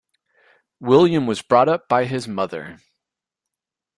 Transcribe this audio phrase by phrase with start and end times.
[0.79, 2.79] William was brought up by his mother.